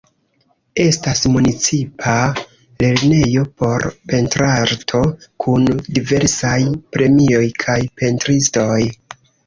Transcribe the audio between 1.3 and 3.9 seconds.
Municipa Lernejo por